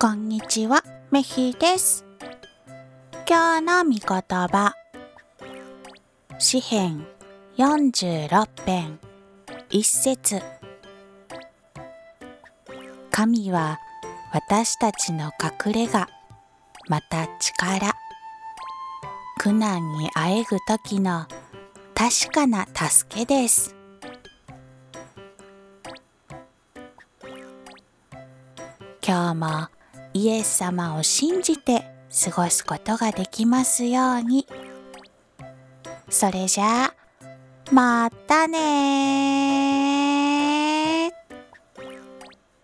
[0.00, 2.04] こんにちは、メヒです。
[3.28, 4.72] 今日の御言葉。
[6.38, 7.04] 詩編
[7.56, 9.00] 46編
[9.70, 10.40] 一節
[13.10, 13.80] 神は
[14.32, 15.32] 私たちの
[15.66, 16.06] 隠れ家、
[16.86, 17.92] また力。
[19.36, 21.26] 苦難にあえぐ時の
[21.96, 23.74] 確かな助けです。
[29.04, 29.77] 今日も
[30.14, 31.84] イエス様を信じて
[32.24, 34.46] 過ごすことができますように。
[36.08, 36.94] それじゃあ、
[37.70, 39.97] またね